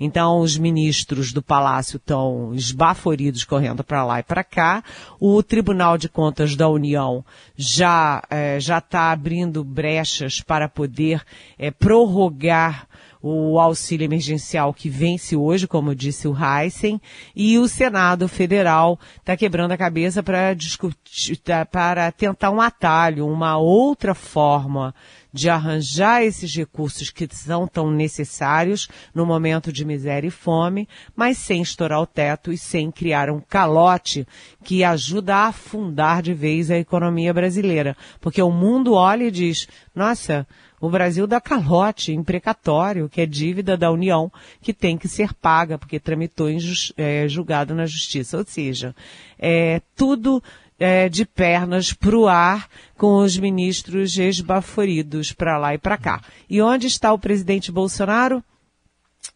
Então, 0.00 0.40
os 0.40 0.56
ministros 0.56 1.32
do 1.32 1.42
Palácio 1.42 1.98
estão 1.98 2.54
esbaforidos 2.54 3.44
correndo 3.44 3.84
para 3.84 4.04
lá 4.04 4.20
e 4.20 4.22
para 4.22 4.42
cá. 4.42 4.82
O 5.20 5.42
Tribunal 5.42 5.98
de 5.98 6.08
Contas 6.08 6.56
da 6.56 6.68
União 6.68 7.24
já 7.56 8.22
é, 8.30 8.58
já 8.58 8.78
está 8.78 9.12
abrindo 9.12 9.62
brechas 9.62 10.40
para 10.40 10.68
poder 10.68 11.22
é, 11.58 11.70
prorrogar 11.70 12.88
o 13.26 13.58
auxílio 13.58 14.04
emergencial 14.04 14.74
que 14.74 14.90
vence 14.90 15.34
hoje, 15.34 15.66
como 15.66 15.94
disse 15.94 16.28
o 16.28 16.36
Heisen, 16.36 17.00
e 17.34 17.58
o 17.58 17.66
Senado 17.66 18.28
Federal 18.28 19.00
está 19.16 19.34
quebrando 19.34 19.72
a 19.72 19.78
cabeça 19.78 20.22
para 20.22 20.52
discutir, 20.52 21.38
tá, 21.38 21.64
para 21.64 22.12
tentar 22.12 22.50
um 22.50 22.60
atalho, 22.60 23.26
uma 23.26 23.56
outra 23.56 24.14
forma 24.14 24.94
de 25.34 25.50
arranjar 25.50 26.22
esses 26.22 26.54
recursos 26.54 27.10
que 27.10 27.28
são 27.32 27.66
tão 27.66 27.90
necessários 27.90 28.88
no 29.12 29.26
momento 29.26 29.72
de 29.72 29.84
miséria 29.84 30.28
e 30.28 30.30
fome, 30.30 30.88
mas 31.16 31.38
sem 31.38 31.60
estourar 31.60 32.00
o 32.00 32.06
teto 32.06 32.52
e 32.52 32.56
sem 32.56 32.88
criar 32.88 33.28
um 33.28 33.40
calote 33.40 34.24
que 34.62 34.84
ajuda 34.84 35.34
a 35.34 35.46
afundar 35.48 36.22
de 36.22 36.32
vez 36.32 36.70
a 36.70 36.78
economia 36.78 37.34
brasileira. 37.34 37.96
Porque 38.20 38.40
o 38.40 38.50
mundo 38.50 38.94
olha 38.94 39.24
e 39.24 39.30
diz, 39.32 39.66
nossa, 39.92 40.46
o 40.80 40.88
Brasil 40.88 41.26
dá 41.26 41.40
calote 41.40 42.12
em 42.12 42.22
precatório, 42.22 43.08
que 43.08 43.20
é 43.20 43.26
dívida 43.26 43.76
da 43.76 43.90
União, 43.90 44.30
que 44.60 44.72
tem 44.72 44.96
que 44.96 45.08
ser 45.08 45.34
paga, 45.34 45.78
porque 45.78 45.98
tramitou 45.98 46.48
em, 46.48 46.58
é, 46.96 47.26
julgado 47.26 47.74
na 47.74 47.86
Justiça. 47.86 48.38
Ou 48.38 48.44
seja, 48.46 48.94
é 49.36 49.80
tudo 49.96 50.40
é, 50.78 51.08
de 51.08 51.24
pernas 51.24 51.92
pro 51.92 52.26
ar 52.26 52.68
com 52.96 53.18
os 53.18 53.38
ministros 53.38 54.18
esbaforidos 54.18 55.32
para 55.32 55.58
lá 55.58 55.74
e 55.74 55.78
para 55.78 55.96
cá. 55.96 56.20
E 56.48 56.60
onde 56.60 56.86
está 56.86 57.12
o 57.12 57.18
presidente 57.18 57.70
Bolsonaro? 57.70 58.42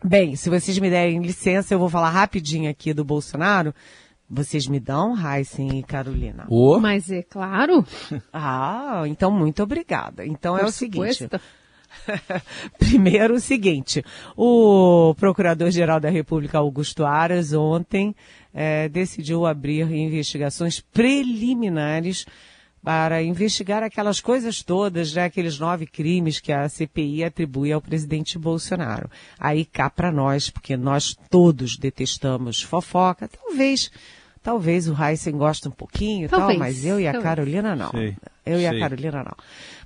Bem, 0.04 0.36
se 0.36 0.50
vocês 0.50 0.78
me 0.78 0.90
derem 0.90 1.20
licença, 1.22 1.74
eu 1.74 1.78
vou 1.78 1.88
falar 1.88 2.10
rapidinho 2.10 2.70
aqui 2.70 2.92
do 2.92 3.04
Bolsonaro. 3.04 3.74
Vocês 4.30 4.66
me 4.66 4.78
dão, 4.78 5.14
Heisen 5.16 5.78
e 5.78 5.82
Carolina? 5.82 6.46
Oh. 6.50 6.78
Mas 6.78 7.10
é 7.10 7.22
claro. 7.22 7.84
Ah, 8.32 9.04
então 9.06 9.30
muito 9.30 9.62
obrigada. 9.62 10.26
Então 10.26 10.54
Por 10.54 10.64
é 10.64 10.66
o 10.66 10.72
supuesto. 10.72 11.24
seguinte. 11.24 11.40
Primeiro 12.78 13.34
o 13.34 13.40
seguinte, 13.40 14.04
o 14.36 15.14
Procurador-Geral 15.18 16.00
da 16.00 16.10
República, 16.10 16.58
Augusto 16.58 17.04
Aras, 17.04 17.52
ontem 17.52 18.14
é, 18.52 18.88
decidiu 18.88 19.46
abrir 19.46 19.90
investigações 19.90 20.80
preliminares 20.80 22.26
para 22.82 23.22
investigar 23.22 23.82
aquelas 23.82 24.20
coisas 24.20 24.62
todas, 24.62 25.12
né, 25.12 25.24
aqueles 25.24 25.58
nove 25.58 25.86
crimes 25.86 26.40
que 26.40 26.52
a 26.52 26.68
CPI 26.68 27.24
atribui 27.24 27.72
ao 27.72 27.82
presidente 27.82 28.38
Bolsonaro. 28.38 29.10
Aí 29.38 29.64
cá 29.64 29.90
para 29.90 30.12
nós, 30.12 30.48
porque 30.48 30.76
nós 30.76 31.16
todos 31.28 31.76
detestamos 31.76 32.62
fofoca, 32.62 33.28
talvez 33.28 33.90
Talvez 34.42 34.88
o 34.88 34.94
Heisen 34.94 35.36
goste 35.36 35.68
um 35.68 35.70
pouquinho 35.70 36.24
e 36.24 36.28
tal, 36.28 36.56
mas 36.56 36.84
eu 36.84 36.98
e 36.98 37.06
a 37.06 37.12
talvez. 37.12 37.22
Carolina 37.22 37.76
não. 37.76 37.90
Sei, 37.90 38.16
eu 38.46 38.58
sei. 38.58 38.62
e 38.62 38.66
a 38.66 38.78
Carolina 38.78 39.22
não. 39.22 39.36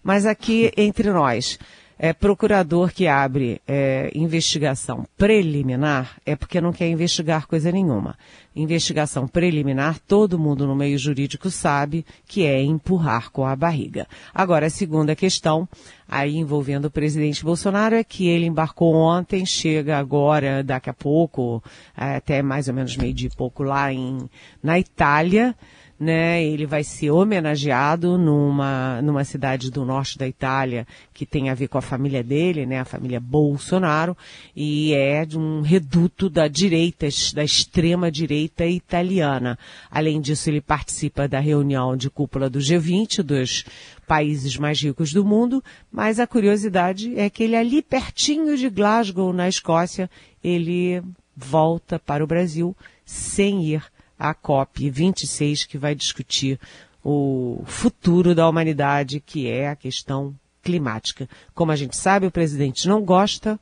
Mas 0.04 0.25
aqui 0.25 0.71
entre 0.76 1.11
nós, 1.11 1.59
é, 2.02 2.12
procurador 2.12 2.92
que 2.92 3.06
abre 3.06 3.62
é, 3.64 4.11
investigação 4.12 5.06
preliminar 5.16 6.18
é 6.26 6.35
porque 6.35 6.61
não 6.61 6.73
quer 6.73 6.88
investigar 6.88 7.47
coisa 7.47 7.71
nenhuma. 7.71 8.18
Investigação 8.56 9.28
preliminar, 9.28 10.00
todo 10.00 10.37
mundo 10.37 10.66
no 10.66 10.75
meio 10.75 10.99
jurídico 10.99 11.49
sabe 11.49 12.04
que 12.26 12.44
é 12.44 12.61
empurrar 12.61 13.30
com 13.30 13.47
a 13.47 13.54
barriga. 13.54 14.09
Agora, 14.35 14.66
a 14.66 14.71
segunda 14.71 15.14
questão, 15.14 15.68
aí 16.09 16.35
envolvendo 16.35 16.87
o 16.87 16.90
presidente 16.90 17.44
Bolsonaro, 17.44 17.94
é 17.94 18.02
que 18.02 18.26
ele 18.26 18.47
embarcou 18.47 18.97
ontem, 18.97 19.47
chega 19.47 19.97
agora, 19.97 20.64
daqui 20.64 20.90
a 20.90 20.94
pouco, 20.94 21.62
até 21.97 22.42
mais 22.42 22.66
ou 22.66 22.75
menos 22.75 22.97
meio 22.97 23.14
dia 23.14 23.30
e 23.32 23.37
pouco 23.37 23.62
lá 23.62 23.92
em, 23.92 24.28
na 24.61 24.76
Itália, 24.76 25.54
né? 26.02 26.42
Ele 26.42 26.66
vai 26.66 26.82
ser 26.82 27.12
homenageado 27.12 28.18
numa, 28.18 29.00
numa 29.02 29.23
cidade 29.23 29.71
do 29.71 29.85
norte 29.85 30.18
da 30.18 30.26
Itália 30.26 30.85
que 31.14 31.25
tem 31.25 31.49
a 31.49 31.54
ver 31.54 31.68
com 31.68 31.78
a 31.78 31.82
família 31.82 32.25
dele, 32.25 32.66
né? 32.66 32.80
A 32.80 32.85
família 32.85 33.21
Bolsonaro 33.21 34.16
e 34.54 34.92
é 34.94 35.25
de 35.25 35.38
um 35.38 35.61
reduto 35.61 36.28
da 36.28 36.49
direita, 36.49 37.06
da 37.35 37.44
extrema 37.44 38.11
direita 38.11 38.66
italiana. 38.66 39.56
Além 39.88 40.21
disso, 40.21 40.50
ele 40.50 40.61
participa 40.61 41.28
da 41.28 41.38
reunião 41.38 41.97
de 41.97 42.11
cúpula 42.11 42.50
do 42.50 42.59
G20, 42.59 43.23
dos 43.23 43.64
países 44.04 44.56
mais 44.56 44.82
ricos 44.82 45.12
do 45.12 45.25
mundo, 45.25 45.62
mas 45.90 46.18
a 46.18 46.26
curiosidade 46.26 47.16
é 47.16 47.30
que 47.30 47.44
ele 47.44 47.54
ali 47.54 47.80
pertinho 47.80 48.56
de 48.56 48.68
Glasgow, 48.68 49.32
na 49.32 49.49
Escócia, 49.49 50.11
ele 50.42 51.00
volta 51.37 51.97
para 51.97 52.25
o 52.25 52.26
Brasil 52.26 52.76
sem 53.06 53.62
ir 53.62 53.85
à 54.23 54.33
COP 54.33 54.88
26, 54.88 55.64
que 55.64 55.76
vai 55.76 55.97
discutir 55.97 56.61
o 57.05 57.64
futuro 57.67 58.37
da 58.37 58.49
humanidade, 58.49 59.19
que 59.19 59.49
é 59.49 59.69
a 59.69 59.75
questão 59.75 60.33
climática. 60.62 61.29
Como 61.52 61.73
a 61.73 61.76
gente 61.76 61.97
sabe, 61.97 62.26
o 62.26 62.31
presidente 62.31 62.87
não 62.87 63.02
gosta, 63.02 63.59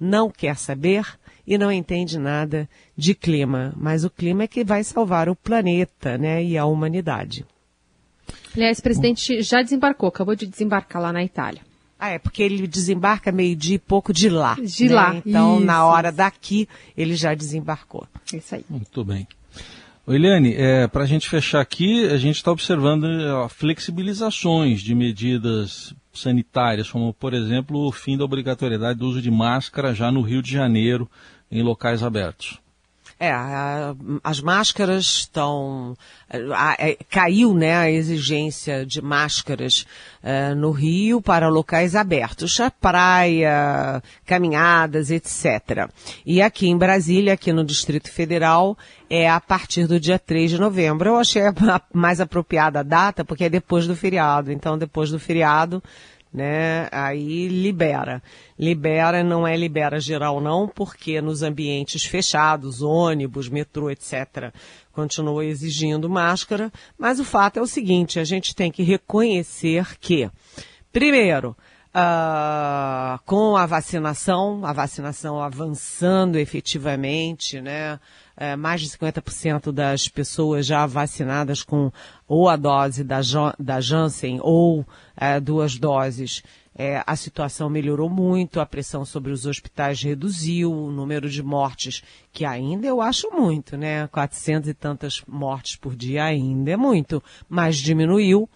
não 0.00 0.30
quer 0.30 0.56
saber 0.56 1.06
e 1.46 1.58
não 1.58 1.70
entende 1.70 2.18
nada 2.18 2.66
de 2.96 3.14
clima, 3.14 3.74
mas 3.76 4.02
o 4.02 4.10
clima 4.10 4.44
é 4.44 4.48
que 4.48 4.64
vai 4.64 4.82
salvar 4.82 5.28
o 5.28 5.36
planeta, 5.36 6.16
né, 6.16 6.42
e 6.42 6.56
a 6.56 6.64
humanidade. 6.64 7.44
Aliás, 8.54 8.78
o 8.78 8.82
presidente 8.82 9.42
já 9.42 9.60
desembarcou, 9.62 10.08
acabou 10.08 10.34
de 10.34 10.46
desembarcar 10.46 11.02
lá 11.02 11.12
na 11.12 11.22
Itália. 11.22 11.60
Ah, 11.98 12.10
é 12.10 12.18
porque 12.18 12.42
ele 12.42 12.66
desembarca 12.66 13.32
meio-dia 13.32 13.76
e 13.76 13.78
pouco 13.78 14.12
de 14.12 14.30
lá. 14.30 14.54
De 14.54 14.88
né? 14.88 14.94
lá. 14.94 15.16
Então, 15.16 15.56
Isso, 15.56 15.66
na 15.66 15.84
hora 15.84 16.12
daqui, 16.12 16.68
ele 16.96 17.14
já 17.16 17.34
desembarcou. 17.34 18.06
Isso 18.32 18.54
aí. 18.54 18.64
Muito 18.70 19.04
bem. 19.04 19.26
Eliane, 20.14 20.54
é, 20.54 20.86
para 20.86 21.04
a 21.04 21.06
gente 21.06 21.28
fechar 21.28 21.60
aqui, 21.60 22.06
a 22.06 22.16
gente 22.16 22.36
está 22.36 22.50
observando 22.50 23.04
ó, 23.04 23.48
flexibilizações 23.48 24.80
de 24.80 24.94
medidas 24.94 25.94
sanitárias, 26.12 26.90
como, 26.90 27.12
por 27.12 27.34
exemplo, 27.34 27.86
o 27.86 27.92
fim 27.92 28.16
da 28.16 28.24
obrigatoriedade 28.24 28.98
do 28.98 29.06
uso 29.06 29.20
de 29.20 29.30
máscara 29.30 29.94
já 29.94 30.10
no 30.10 30.22
Rio 30.22 30.42
de 30.42 30.50
Janeiro, 30.50 31.10
em 31.50 31.62
locais 31.62 32.02
abertos. 32.02 32.58
É, 33.20 33.32
as 34.22 34.40
máscaras 34.40 35.04
estão. 35.04 35.96
caiu 37.10 37.52
né, 37.52 37.74
a 37.76 37.90
exigência 37.90 38.86
de 38.86 39.02
máscaras 39.02 39.84
eh, 40.22 40.54
no 40.54 40.70
Rio 40.70 41.20
para 41.20 41.48
locais 41.48 41.96
abertos, 41.96 42.60
praia, 42.80 44.00
caminhadas, 44.24 45.10
etc. 45.10 45.90
E 46.24 46.40
aqui 46.40 46.68
em 46.68 46.78
Brasília, 46.78 47.32
aqui 47.32 47.52
no 47.52 47.64
Distrito 47.64 48.08
Federal, 48.08 48.78
é 49.10 49.28
a 49.28 49.40
partir 49.40 49.88
do 49.88 49.98
dia 49.98 50.18
3 50.18 50.52
de 50.52 50.58
novembro. 50.58 51.10
Eu 51.10 51.16
achei 51.16 51.42
a 51.42 51.52
mais 51.92 52.20
apropriada 52.20 52.80
a 52.80 52.84
data, 52.84 53.24
porque 53.24 53.44
é 53.44 53.50
depois 53.50 53.86
do 53.86 53.96
feriado. 53.96 54.52
Então, 54.52 54.78
depois 54.78 55.10
do 55.10 55.18
feriado, 55.18 55.82
né? 56.32 56.88
Aí 56.92 57.48
libera. 57.48 58.22
Libera, 58.58 59.22
não 59.22 59.46
é 59.46 59.56
libera 59.56 60.00
geral 60.00 60.40
não, 60.40 60.68
porque 60.68 61.20
nos 61.20 61.42
ambientes 61.42 62.04
fechados, 62.04 62.82
ônibus, 62.82 63.48
metrô, 63.48 63.90
etc., 63.90 64.52
continua 64.92 65.44
exigindo 65.44 66.08
máscara, 66.08 66.72
mas 66.98 67.20
o 67.20 67.24
fato 67.24 67.58
é 67.58 67.62
o 67.62 67.66
seguinte, 67.66 68.18
a 68.18 68.24
gente 68.24 68.54
tem 68.54 68.70
que 68.70 68.82
reconhecer 68.82 69.96
que, 70.00 70.28
primeiro, 70.92 71.56
ah, 71.92 73.18
com 73.24 73.56
a 73.56 73.66
vacinação, 73.66 74.64
a 74.64 74.72
vacinação 74.72 75.40
avançando 75.40 76.36
efetivamente, 76.36 77.60
né? 77.60 77.98
É, 78.36 78.54
mais 78.54 78.80
de 78.80 78.88
50% 78.88 79.72
das 79.72 80.08
pessoas 80.08 80.64
já 80.64 80.86
vacinadas 80.86 81.64
com 81.64 81.90
ou 82.26 82.48
a 82.48 82.54
dose 82.54 83.02
da, 83.02 83.20
da 83.58 83.80
Janssen 83.80 84.38
ou 84.40 84.86
é, 85.16 85.40
duas 85.40 85.76
doses, 85.76 86.44
é, 86.78 87.02
a 87.04 87.16
situação 87.16 87.68
melhorou 87.68 88.08
muito, 88.08 88.60
a 88.60 88.66
pressão 88.66 89.04
sobre 89.04 89.32
os 89.32 89.44
hospitais 89.44 90.00
reduziu, 90.00 90.72
o 90.72 90.92
número 90.92 91.28
de 91.28 91.42
mortes, 91.42 92.04
que 92.32 92.44
ainda 92.44 92.86
eu 92.86 93.00
acho 93.00 93.28
muito, 93.32 93.76
né? 93.76 94.06
400 94.06 94.70
e 94.70 94.74
tantas 94.74 95.20
mortes 95.26 95.74
por 95.74 95.96
dia 95.96 96.22
ainda 96.22 96.70
é 96.70 96.76
muito, 96.76 97.20
mas 97.48 97.76
diminuiu. 97.78 98.48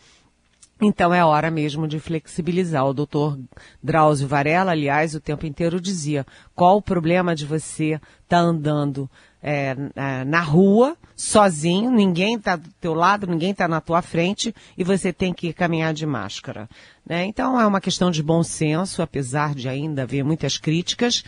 Então 0.85 1.15
é 1.15 1.25
hora 1.25 1.49
mesmo 1.49 1.87
de 1.87 2.01
flexibilizar. 2.01 2.85
O 2.85 2.93
doutor 2.93 3.39
Drauzio 3.81 4.27
Varela, 4.27 4.73
aliás, 4.73 5.15
o 5.15 5.21
tempo 5.21 5.47
inteiro 5.47 5.81
dizia: 5.81 6.27
qual 6.57 6.79
o 6.79 6.83
problema 6.83 7.37
de 7.37 7.47
você 7.47 8.01
estar 8.25 8.39
andando 8.39 9.09
é, 9.41 9.77
na- 9.95 10.25
na 10.25 10.41
rua, 10.41 10.97
sozinho, 11.17 11.91
ninguém 11.91 12.35
está 12.37 12.57
do 12.57 12.69
teu 12.81 12.95
lado, 12.95 13.27
ninguém 13.27 13.51
está 13.51 13.67
na 13.69 13.81
tua 13.81 14.01
frente 14.03 14.55
e 14.79 14.83
você 14.85 15.13
tem 15.13 15.33
que 15.33 15.53
caminhar 15.53 15.93
de 15.95 16.05
máscara. 16.07 16.69
né? 17.05 17.25
Então 17.27 17.61
é 17.61 17.67
uma 17.67 17.81
questão 17.81 18.11
de 18.11 18.23
bom 18.23 18.43
senso, 18.43 19.03
apesar 19.03 19.55
de 19.55 19.69
ainda 19.69 20.03
haver 20.03 20.25
muitas 20.25 20.59
críticas. 20.59 21.25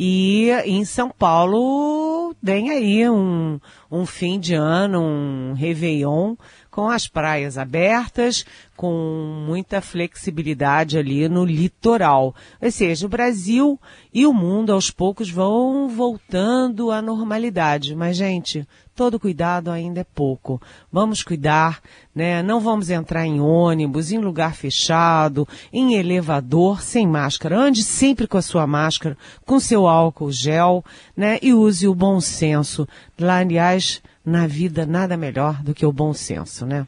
E 0.00 0.50
em 0.64 0.84
São 0.84 1.10
Paulo 1.10 2.32
tem 2.44 2.70
aí 2.70 3.10
um, 3.10 3.58
um 3.90 4.06
fim 4.06 4.38
de 4.38 4.54
ano, 4.54 5.00
um 5.00 5.54
Réveillon, 5.54 6.36
com 6.78 6.88
as 6.88 7.08
praias 7.08 7.58
abertas, 7.58 8.46
com 8.76 9.44
muita 9.44 9.80
flexibilidade 9.80 10.96
ali 10.96 11.28
no 11.28 11.44
litoral. 11.44 12.32
Ou 12.62 12.70
seja, 12.70 13.04
o 13.04 13.08
Brasil 13.08 13.80
e 14.14 14.24
o 14.24 14.32
mundo 14.32 14.72
aos 14.72 14.88
poucos 14.88 15.28
vão 15.28 15.88
voltando 15.88 16.92
à 16.92 17.02
normalidade. 17.02 17.96
Mas, 17.96 18.16
gente, 18.16 18.64
todo 18.94 19.18
cuidado 19.18 19.72
ainda 19.72 20.02
é 20.02 20.04
pouco. 20.04 20.62
Vamos 20.92 21.24
cuidar, 21.24 21.80
né? 22.14 22.44
Não 22.44 22.60
vamos 22.60 22.90
entrar 22.90 23.26
em 23.26 23.40
ônibus, 23.40 24.12
em 24.12 24.18
lugar 24.18 24.54
fechado, 24.54 25.48
em 25.72 25.94
elevador, 25.94 26.80
sem 26.80 27.08
máscara. 27.08 27.58
Ande 27.58 27.82
sempre 27.82 28.28
com 28.28 28.38
a 28.38 28.42
sua 28.42 28.68
máscara, 28.68 29.18
com 29.44 29.58
seu 29.58 29.88
álcool 29.88 30.30
gel, 30.30 30.84
né? 31.16 31.40
E 31.42 31.52
use 31.52 31.88
o 31.88 31.94
bom 31.94 32.20
senso. 32.20 32.86
Lá, 33.18 33.38
aliás, 33.38 34.00
na 34.28 34.46
vida 34.46 34.86
nada 34.86 35.16
melhor 35.16 35.62
do 35.62 35.74
que 35.74 35.84
o 35.84 35.92
bom 35.92 36.12
senso, 36.12 36.66
né? 36.66 36.86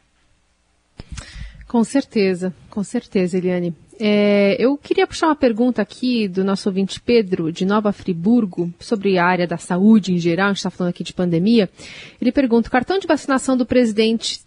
Com 1.67 1.83
certeza, 1.83 2.53
com 2.69 2.83
certeza, 2.83 3.37
Eliane. 3.37 3.73
É, 3.97 4.55
eu 4.59 4.75
queria 4.77 5.05
puxar 5.05 5.27
uma 5.27 5.35
pergunta 5.35 5.81
aqui 5.81 6.27
do 6.27 6.43
nosso 6.43 6.67
ouvinte 6.67 6.99
Pedro, 6.99 7.51
de 7.51 7.65
Nova 7.65 7.91
Friburgo, 7.91 8.73
sobre 8.79 9.17
a 9.17 9.25
área 9.25 9.47
da 9.47 9.57
saúde 9.57 10.11
em 10.13 10.17
geral, 10.17 10.47
a 10.47 10.49
gente 10.49 10.57
está 10.57 10.69
falando 10.69 10.89
aqui 10.89 11.03
de 11.03 11.13
pandemia. 11.13 11.69
Ele 12.19 12.31
pergunta, 12.31 12.67
o 12.67 12.71
cartão 12.71 12.97
de 12.97 13.05
vacinação 13.07 13.55
do 13.55 13.65
presidente 13.65 14.41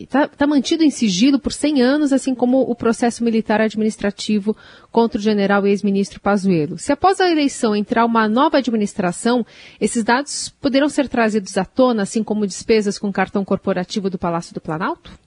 está 0.00 0.26
tá 0.26 0.46
mantido 0.46 0.82
em 0.82 0.90
sigilo 0.90 1.38
por 1.38 1.52
100 1.52 1.82
anos, 1.82 2.12
assim 2.12 2.34
como 2.34 2.60
o 2.60 2.74
processo 2.74 3.22
militar 3.22 3.60
administrativo 3.60 4.56
contra 4.90 5.18
o 5.18 5.22
general 5.22 5.66
e 5.66 5.70
ex-ministro 5.70 6.20
Pazuello. 6.20 6.78
Se 6.78 6.90
após 6.90 7.20
a 7.20 7.30
eleição 7.30 7.76
entrar 7.76 8.06
uma 8.06 8.28
nova 8.28 8.58
administração, 8.58 9.44
esses 9.78 10.02
dados 10.02 10.48
poderão 10.60 10.88
ser 10.88 11.08
trazidos 11.08 11.58
à 11.58 11.64
tona, 11.64 12.02
assim 12.02 12.22
como 12.22 12.46
despesas 12.46 12.98
com 12.98 13.12
cartão 13.12 13.44
corporativo 13.44 14.08
do 14.08 14.18
Palácio 14.18 14.54
do 14.54 14.60
Planalto? 14.60 15.25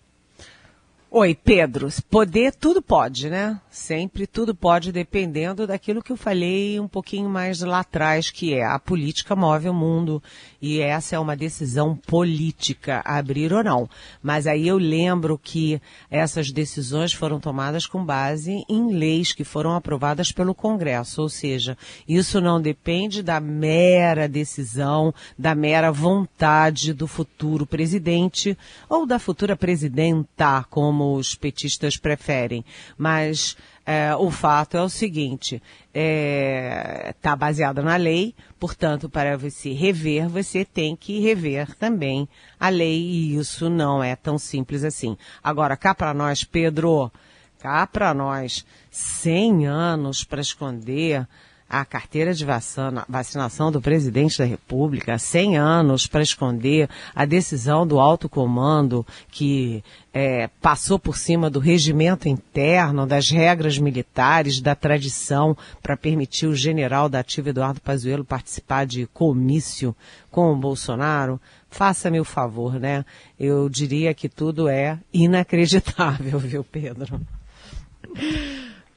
Oi, 1.12 1.34
Pedro. 1.34 1.90
Poder, 2.08 2.54
tudo 2.54 2.84
pode, 2.84 3.32
né? 3.32 3.60
Sempre 3.72 4.28
tudo 4.28 4.54
pode, 4.54 4.92
dependendo 4.92 5.66
daquilo 5.66 6.04
que 6.04 6.12
eu 6.12 6.18
falei 6.18 6.80
um 6.80 6.88
pouquinho 6.88 7.28
mais 7.28 7.62
lá 7.62 7.80
atrás, 7.80 8.30
que 8.30 8.54
é 8.54 8.64
a 8.64 8.78
política 8.78 9.36
move 9.36 9.68
o 9.68 9.74
mundo 9.74 10.22
e 10.62 10.80
essa 10.80 11.16
é 11.16 11.20
uma 11.20 11.36
decisão 11.36 11.96
política, 11.96 13.02
abrir 13.04 13.52
ou 13.52 13.64
não. 13.64 13.90
Mas 14.22 14.46
aí 14.46 14.68
eu 14.68 14.78
lembro 14.78 15.40
que 15.42 15.82
essas 16.12 16.52
decisões 16.52 17.12
foram 17.12 17.40
tomadas 17.40 17.88
com 17.88 18.06
base 18.06 18.64
em 18.70 18.94
leis 18.94 19.34
que 19.34 19.44
foram 19.44 19.76
aprovadas 19.76 20.32
pelo 20.32 20.54
Congresso, 20.54 21.24
ou 21.24 21.30
seja, 21.30 21.76
isso 22.08 22.40
não 22.40 22.62
depende 22.62 23.24
da 23.24 23.40
mera 23.40 24.30
decisão, 24.30 25.12
da 25.38 25.56
mera 25.56 25.92
vontade 25.92 26.94
do 26.94 27.08
futuro 27.08 27.66
presidente 27.66 28.56
ou 28.88 29.08
da 29.08 29.18
futura 29.18 29.56
presidenta, 29.56 30.64
como 30.70 30.99
os 31.02 31.36
petistas 31.36 31.98
preferem. 31.98 32.64
Mas 32.98 33.56
é, 33.86 34.16
o 34.16 34.30
fato 34.30 34.78
é 34.78 34.82
o 34.82 34.90
seguinte, 34.90 35.62
está 35.94 37.36
baseado 37.36 37.82
na 37.82 37.96
lei, 37.96 38.36
portanto, 38.60 39.10
para 39.10 39.38
você 39.38 39.74
rever, 39.74 40.30
você 40.30 40.64
tem 40.64 40.96
que 40.96 41.20
rever 41.20 41.76
também 41.76 42.30
a 42.60 42.70
lei, 42.70 43.00
e 43.00 43.36
isso 43.36 43.70
não 43.70 44.04
é 44.04 44.16
tão 44.16 44.38
simples 44.38 44.84
assim. 44.84 45.18
Agora, 45.44 45.76
cá 45.76 45.96
para 45.96 46.14
nós, 46.14 46.44
Pedro, 46.44 47.12
cá 47.58 47.88
para 47.88 48.14
nós, 48.14 48.66
100 48.92 49.66
anos 49.68 50.24
para 50.24 50.42
esconder 50.42 51.28
a 51.70 51.86
carteira 51.86 52.34
de 52.34 52.44
vacina, 52.44 53.06
vacinação 53.08 53.72
do 53.72 53.80
presidente 53.80 54.40
da 54.40 54.46
República, 54.46 55.20
100 55.20 55.58
anos 55.58 56.08
para 56.08 56.24
esconder 56.24 56.90
a 57.14 57.26
decisão 57.26 57.86
do 57.86 58.00
alto 58.00 58.28
comando 58.28 59.06
que 59.30 59.84
é, 60.12 60.48
passou 60.60 60.98
por 60.98 61.16
cima 61.16 61.50
do 61.50 61.60
regimento 61.60 62.28
interno, 62.28 63.06
das 63.06 63.30
regras 63.30 63.78
militares, 63.78 64.60
da 64.60 64.74
tradição, 64.74 65.56
para 65.84 65.96
permitir 65.96 66.48
o 66.48 66.56
general 66.56 67.08
da 67.08 67.20
ativa 67.20 67.50
Eduardo 67.50 67.80
Pazuello 67.80 68.26
participar 68.26 68.88
de 68.88 69.06
comício 69.08 69.96
com 70.32 70.52
o 70.52 70.56
Bolsonaro. 70.56 71.40
faça-me 71.70 72.20
o 72.20 72.26
favor, 72.26 72.80
né? 72.80 73.06
Eu 73.40 73.70
diria 73.70 74.14
que 74.14 74.28
tudo 74.28 74.68
é 74.68 74.98
inacreditável, 75.14 76.40
viu, 76.40 76.64
Pedro? 76.64 77.22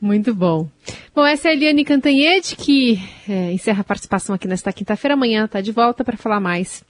Muito 0.02 0.34
bom. 0.34 0.68
Bom, 1.14 1.24
essa 1.24 1.46
é 1.46 1.52
a 1.52 1.54
Eliane 1.54 1.84
Cantanhede, 1.84 2.56
que 2.56 3.00
é, 3.28 3.52
encerra 3.52 3.82
a 3.82 3.84
participação 3.84 4.34
aqui 4.34 4.48
nesta 4.48 4.72
quinta-feira. 4.72 5.14
Amanhã 5.14 5.44
está 5.44 5.60
de 5.60 5.70
volta 5.70 6.02
para 6.02 6.16
falar 6.16 6.40
mais 6.40 6.82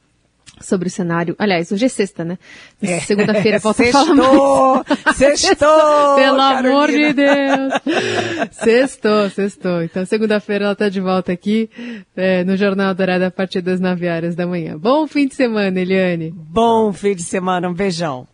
sobre 0.62 0.88
o 0.88 0.90
cenário. 0.90 1.36
Aliás, 1.38 1.70
hoje 1.70 1.84
é 1.84 1.88
sexta, 1.90 2.24
né? 2.24 2.38
É. 2.80 3.00
Segunda-feira 3.00 3.58
volta 3.60 3.82
a 3.82 3.92
falar 3.92 4.14
mais. 4.14 5.16
Sextou! 5.16 5.68
Pelo 6.16 6.36
Carolina. 6.38 6.58
amor 6.58 6.88
de 6.90 7.12
Deus! 7.12 8.50
sextou, 8.52 9.28
sextou. 9.28 9.82
Então, 9.82 10.06
segunda-feira 10.06 10.64
ela 10.64 10.72
está 10.72 10.88
de 10.88 11.00
volta 11.00 11.32
aqui 11.32 11.68
é, 12.16 12.42
no 12.44 12.56
Jornal 12.56 12.94
Dourado 12.94 13.24
a 13.26 13.30
partir 13.30 13.60
das 13.60 13.78
9 13.78 14.08
horas 14.08 14.34
da 14.34 14.46
manhã. 14.46 14.78
Bom 14.78 15.06
fim 15.06 15.28
de 15.28 15.34
semana, 15.34 15.78
Eliane. 15.78 16.32
Bom 16.34 16.94
fim 16.94 17.14
de 17.14 17.24
semana, 17.24 17.68
um 17.68 17.74
beijão. 17.74 18.26